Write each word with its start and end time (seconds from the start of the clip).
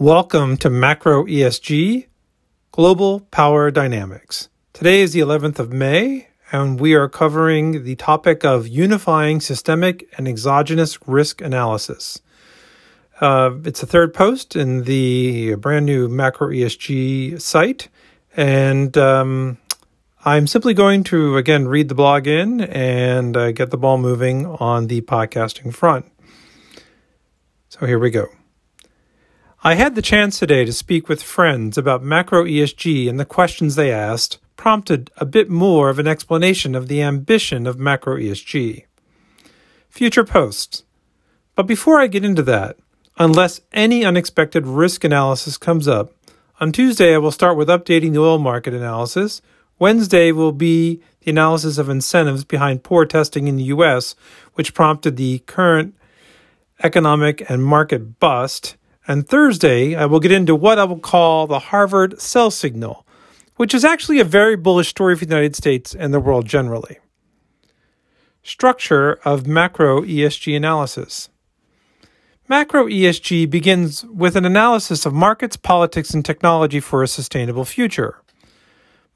Welcome 0.00 0.58
to 0.58 0.70
Macro 0.70 1.24
ESG 1.24 2.06
Global 2.70 3.18
Power 3.32 3.72
Dynamics. 3.72 4.48
Today 4.72 5.00
is 5.00 5.12
the 5.12 5.18
11th 5.18 5.58
of 5.58 5.72
May, 5.72 6.28
and 6.52 6.78
we 6.78 6.94
are 6.94 7.08
covering 7.08 7.82
the 7.82 7.96
topic 7.96 8.44
of 8.44 8.68
unifying 8.68 9.40
systemic 9.40 10.08
and 10.16 10.28
exogenous 10.28 11.00
risk 11.08 11.40
analysis. 11.40 12.20
Uh, 13.20 13.56
it's 13.64 13.82
a 13.82 13.86
third 13.86 14.14
post 14.14 14.54
in 14.54 14.84
the 14.84 15.56
brand 15.56 15.86
new 15.86 16.06
Macro 16.06 16.50
ESG 16.50 17.40
site, 17.40 17.88
and 18.36 18.96
um, 18.96 19.58
I'm 20.24 20.46
simply 20.46 20.74
going 20.74 21.02
to 21.04 21.36
again 21.36 21.66
read 21.66 21.88
the 21.88 21.96
blog 21.96 22.28
in 22.28 22.60
and 22.60 23.36
uh, 23.36 23.50
get 23.50 23.72
the 23.72 23.76
ball 23.76 23.98
moving 23.98 24.46
on 24.46 24.86
the 24.86 25.00
podcasting 25.00 25.74
front. 25.74 26.06
So 27.68 27.84
here 27.84 27.98
we 27.98 28.10
go. 28.10 28.28
I 29.64 29.74
had 29.74 29.96
the 29.96 30.02
chance 30.02 30.38
today 30.38 30.64
to 30.64 30.72
speak 30.72 31.08
with 31.08 31.20
friends 31.20 31.76
about 31.76 32.00
macro 32.00 32.44
ESG, 32.44 33.10
and 33.10 33.18
the 33.18 33.24
questions 33.24 33.74
they 33.74 33.90
asked 33.90 34.38
prompted 34.56 35.10
a 35.16 35.26
bit 35.26 35.50
more 35.50 35.90
of 35.90 35.98
an 35.98 36.06
explanation 36.06 36.76
of 36.76 36.86
the 36.86 37.02
ambition 37.02 37.66
of 37.66 37.76
macro 37.76 38.16
ESG. 38.16 38.84
Future 39.90 40.22
posts. 40.22 40.84
But 41.56 41.66
before 41.66 42.00
I 42.00 42.06
get 42.06 42.24
into 42.24 42.42
that, 42.44 42.76
unless 43.18 43.60
any 43.72 44.04
unexpected 44.04 44.64
risk 44.64 45.02
analysis 45.02 45.56
comes 45.56 45.88
up, 45.88 46.12
on 46.60 46.70
Tuesday 46.70 47.12
I 47.12 47.18
will 47.18 47.32
start 47.32 47.56
with 47.56 47.66
updating 47.66 48.12
the 48.12 48.20
oil 48.20 48.38
market 48.38 48.74
analysis. 48.74 49.42
Wednesday 49.80 50.30
will 50.30 50.52
be 50.52 51.02
the 51.22 51.32
analysis 51.32 51.78
of 51.78 51.88
incentives 51.88 52.44
behind 52.44 52.84
poor 52.84 53.04
testing 53.04 53.48
in 53.48 53.56
the 53.56 53.64
US, 53.64 54.14
which 54.54 54.72
prompted 54.72 55.16
the 55.16 55.40
current 55.40 55.96
economic 56.84 57.50
and 57.50 57.64
market 57.64 58.20
bust. 58.20 58.76
And 59.08 59.26
Thursday, 59.26 59.96
I 59.96 60.04
will 60.04 60.20
get 60.20 60.32
into 60.32 60.54
what 60.54 60.78
I 60.78 60.84
will 60.84 60.98
call 60.98 61.46
the 61.46 61.58
Harvard 61.58 62.20
sell 62.20 62.50
signal, 62.50 63.06
which 63.56 63.72
is 63.72 63.82
actually 63.82 64.20
a 64.20 64.24
very 64.24 64.54
bullish 64.54 64.88
story 64.88 65.16
for 65.16 65.24
the 65.24 65.34
United 65.34 65.56
States 65.56 65.94
and 65.94 66.12
the 66.12 66.20
world 66.20 66.44
generally. 66.44 66.98
Structure 68.42 69.14
of 69.24 69.46
macro 69.46 70.02
ESG 70.02 70.54
analysis. 70.54 71.30
Macro 72.48 72.86
ESG 72.86 73.48
begins 73.48 74.04
with 74.04 74.36
an 74.36 74.44
analysis 74.44 75.06
of 75.06 75.14
markets, 75.14 75.56
politics, 75.56 76.12
and 76.12 76.22
technology 76.22 76.78
for 76.78 77.02
a 77.02 77.08
sustainable 77.08 77.64
future. 77.64 78.20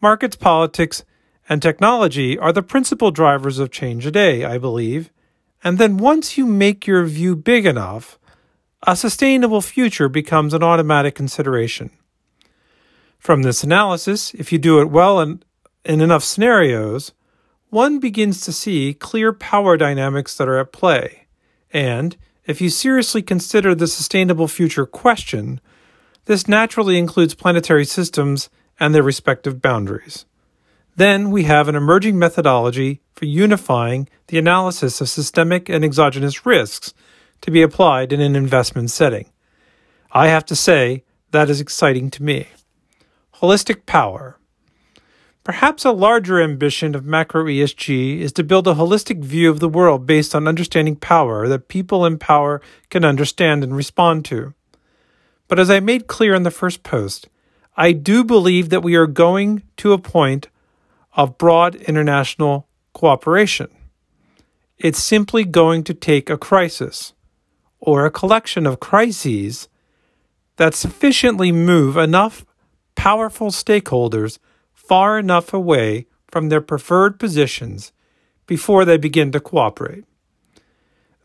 Markets, 0.00 0.36
politics, 0.36 1.04
and 1.50 1.60
technology 1.60 2.38
are 2.38 2.52
the 2.52 2.62
principal 2.62 3.10
drivers 3.10 3.58
of 3.58 3.70
change 3.70 4.04
today, 4.04 4.42
I 4.42 4.56
believe. 4.56 5.10
And 5.62 5.76
then 5.76 5.98
once 5.98 6.38
you 6.38 6.46
make 6.46 6.86
your 6.86 7.04
view 7.04 7.36
big 7.36 7.66
enough, 7.66 8.18
a 8.84 8.96
sustainable 8.96 9.60
future 9.60 10.08
becomes 10.08 10.52
an 10.52 10.62
automatic 10.62 11.14
consideration. 11.14 11.90
From 13.18 13.42
this 13.42 13.62
analysis, 13.62 14.34
if 14.34 14.52
you 14.52 14.58
do 14.58 14.80
it 14.80 14.90
well 14.90 15.20
in, 15.20 15.42
in 15.84 16.00
enough 16.00 16.24
scenarios, 16.24 17.12
one 17.70 18.00
begins 18.00 18.40
to 18.40 18.52
see 18.52 18.92
clear 18.92 19.32
power 19.32 19.76
dynamics 19.76 20.36
that 20.36 20.48
are 20.48 20.58
at 20.58 20.72
play. 20.72 21.26
And 21.72 22.16
if 22.44 22.60
you 22.60 22.68
seriously 22.68 23.22
consider 23.22 23.74
the 23.74 23.86
sustainable 23.86 24.48
future 24.48 24.84
question, 24.84 25.60
this 26.24 26.48
naturally 26.48 26.98
includes 26.98 27.34
planetary 27.34 27.84
systems 27.84 28.50
and 28.80 28.92
their 28.92 29.02
respective 29.02 29.62
boundaries. 29.62 30.26
Then 30.96 31.30
we 31.30 31.44
have 31.44 31.68
an 31.68 31.76
emerging 31.76 32.18
methodology 32.18 33.00
for 33.14 33.26
unifying 33.26 34.08
the 34.26 34.38
analysis 34.38 35.00
of 35.00 35.08
systemic 35.08 35.68
and 35.68 35.84
exogenous 35.84 36.44
risks 36.44 36.92
to 37.42 37.50
be 37.50 37.62
applied 37.62 38.12
in 38.12 38.20
an 38.20 38.34
investment 38.34 38.90
setting. 38.90 39.30
I 40.10 40.28
have 40.28 40.44
to 40.46 40.56
say, 40.56 41.04
that 41.30 41.50
is 41.50 41.60
exciting 41.60 42.10
to 42.12 42.22
me. 42.22 42.48
Holistic 43.36 43.86
power. 43.86 44.38
Perhaps 45.44 45.84
a 45.84 45.90
larger 45.90 46.40
ambition 46.40 46.94
of 46.94 47.04
macro 47.04 47.44
ESG 47.46 48.20
is 48.20 48.32
to 48.34 48.44
build 48.44 48.68
a 48.68 48.74
holistic 48.74 49.24
view 49.24 49.50
of 49.50 49.58
the 49.58 49.68
world 49.68 50.06
based 50.06 50.34
on 50.34 50.46
understanding 50.46 50.94
power 50.94 51.48
that 51.48 51.66
people 51.66 52.06
in 52.06 52.16
power 52.16 52.62
can 52.90 53.04
understand 53.04 53.64
and 53.64 53.74
respond 53.74 54.24
to. 54.26 54.54
But 55.48 55.58
as 55.58 55.68
I 55.68 55.80
made 55.80 56.06
clear 56.06 56.34
in 56.34 56.44
the 56.44 56.52
first 56.52 56.84
post, 56.84 57.28
I 57.76 57.90
do 57.92 58.22
believe 58.22 58.68
that 58.68 58.84
we 58.84 58.94
are 58.94 59.08
going 59.08 59.62
to 59.78 59.92
a 59.92 59.98
point 59.98 60.48
of 61.14 61.38
broad 61.38 61.74
international 61.74 62.68
cooperation. 62.92 63.68
It's 64.78 65.02
simply 65.02 65.44
going 65.44 65.82
to 65.84 65.94
take 65.94 66.30
a 66.30 66.38
crisis 66.38 67.14
or 67.82 68.06
a 68.06 68.10
collection 68.10 68.64
of 68.64 68.78
crises 68.78 69.68
that 70.56 70.72
sufficiently 70.72 71.50
move 71.50 71.96
enough 71.96 72.46
powerful 72.94 73.48
stakeholders 73.48 74.38
far 74.72 75.18
enough 75.18 75.52
away 75.52 76.06
from 76.28 76.48
their 76.48 76.60
preferred 76.60 77.18
positions 77.18 77.92
before 78.46 78.84
they 78.84 78.96
begin 78.96 79.32
to 79.32 79.40
cooperate. 79.40 80.04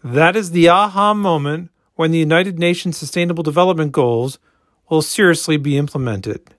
That 0.03 0.35
is 0.35 0.51
the 0.51 0.67
aha 0.67 1.13
moment 1.13 1.69
when 1.94 2.09
the 2.12 2.17
United 2.17 2.57
Nations 2.57 2.97
Sustainable 2.97 3.44
Development 3.44 3.91
Goals 3.91 4.40
will 4.90 5.03
seriously 5.03 5.57
be 5.57 5.78
implemented. 5.78 6.56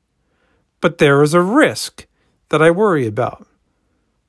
But 0.80 0.98
there 0.98 1.22
is 1.22 1.34
a 1.34 1.40
risk 1.40 2.06
that 2.50 2.62
I 2.62 2.70
worry 2.70 3.06
about. 3.06 3.48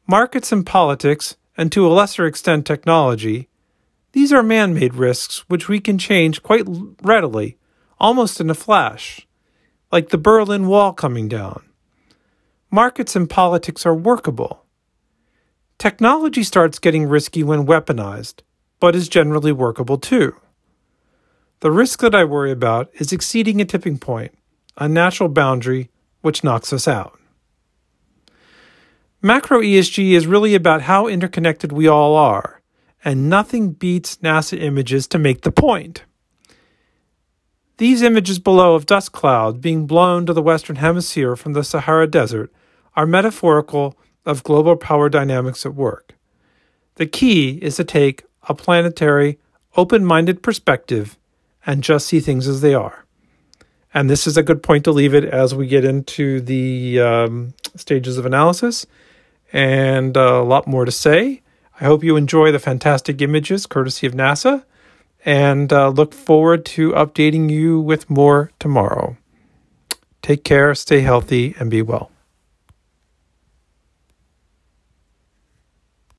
Markets 0.07 0.51
and 0.51 0.65
politics, 0.65 1.35
and 1.55 1.71
to 1.71 1.85
a 1.85 1.89
lesser 1.89 2.25
extent 2.25 2.65
technology, 2.65 3.48
these 4.11 4.33
are 4.33 4.41
man 4.41 4.73
made 4.73 4.95
risks 4.95 5.45
which 5.49 5.67
we 5.67 5.79
can 5.79 5.97
change 5.97 6.41
quite 6.41 6.65
readily, 7.01 7.57
almost 7.99 8.41
in 8.41 8.49
a 8.49 8.55
flash, 8.55 9.27
like 9.91 10.09
the 10.09 10.17
Berlin 10.17 10.67
Wall 10.67 10.93
coming 10.93 11.27
down. 11.27 11.63
Markets 12.71 13.15
and 13.15 13.29
politics 13.29 13.85
are 13.85 13.95
workable. 13.95 14.65
Technology 15.77 16.43
starts 16.43 16.79
getting 16.79 17.07
risky 17.07 17.43
when 17.43 17.65
weaponized, 17.65 18.41
but 18.79 18.95
is 18.95 19.09
generally 19.09 19.51
workable 19.51 19.97
too. 19.97 20.35
The 21.61 21.71
risk 21.71 21.99
that 21.99 22.15
I 22.15 22.23
worry 22.23 22.51
about 22.51 22.89
is 22.93 23.11
exceeding 23.11 23.61
a 23.61 23.65
tipping 23.65 23.97
point, 23.97 24.37
a 24.77 24.87
natural 24.87 25.29
boundary 25.29 25.89
which 26.21 26.43
knocks 26.43 26.73
us 26.73 26.87
out. 26.87 27.19
Macro 29.21 29.59
ESG 29.59 30.11
is 30.11 30.25
really 30.25 30.55
about 30.55 30.83
how 30.83 31.07
interconnected 31.07 31.71
we 31.71 31.87
all 31.87 32.15
are 32.15 32.58
and 33.03 33.29
nothing 33.29 33.71
beats 33.71 34.17
NASA 34.17 34.59
images 34.59 35.07
to 35.07 35.19
make 35.19 35.41
the 35.41 35.51
point. 35.51 36.03
These 37.77 38.01
images 38.01 38.39
below 38.39 38.75
of 38.75 38.85
dust 38.85 39.13
cloud 39.13 39.61
being 39.61 39.87
blown 39.87 40.25
to 40.25 40.33
the 40.33 40.41
Western 40.41 40.77
Hemisphere 40.77 41.35
from 41.37 41.53
the 41.53 41.63
Sahara 41.63 42.07
Desert 42.07 42.51
are 42.95 43.05
metaphorical 43.05 43.97
of 44.25 44.43
global 44.43 44.75
power 44.75 45.07
dynamics 45.07 45.65
at 45.65 45.75
work. 45.75 46.15
The 46.95 47.05
key 47.05 47.51
is 47.61 47.77
to 47.77 47.85
take 47.85 48.23
a 48.49 48.53
planetary, 48.53 49.39
open 49.77 50.03
minded 50.03 50.43
perspective 50.43 51.17
and 51.65 51.83
just 51.83 52.07
see 52.07 52.19
things 52.19 52.47
as 52.47 52.59
they 52.59 52.73
are. 52.73 53.05
And 53.93 54.09
this 54.09 54.27
is 54.27 54.35
a 54.35 54.43
good 54.43 54.61
point 54.61 54.83
to 54.83 54.91
leave 54.91 55.15
it 55.15 55.23
as 55.23 55.55
we 55.55 55.65
get 55.65 55.85
into 55.85 56.41
the 56.41 56.99
um, 56.99 57.53
stages 57.75 58.17
of 58.17 58.25
analysis 58.25 58.85
and 59.51 60.15
a 60.15 60.41
lot 60.41 60.67
more 60.67 60.85
to 60.85 60.91
say. 60.91 61.41
I 61.81 61.85
hope 61.85 62.03
you 62.03 62.15
enjoy 62.15 62.51
the 62.51 62.59
fantastic 62.59 63.21
images 63.21 63.65
courtesy 63.65 64.05
of 64.05 64.13
NASA 64.13 64.63
and 65.25 65.71
uh, 65.71 65.89
look 65.89 66.13
forward 66.13 66.65
to 66.65 66.91
updating 66.91 67.49
you 67.49 67.79
with 67.79 68.09
more 68.09 68.51
tomorrow. 68.59 69.17
Take 70.21 70.43
care, 70.43 70.75
stay 70.75 71.01
healthy, 71.01 71.55
and 71.59 71.71
be 71.71 71.81
well. 71.81 72.11